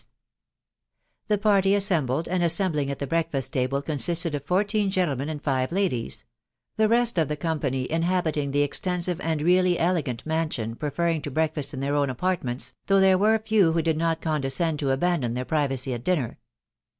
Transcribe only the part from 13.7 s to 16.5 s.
who did not condescend to abandon their pri vacy at dinner.